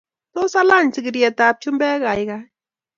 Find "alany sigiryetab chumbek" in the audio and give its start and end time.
0.61-2.05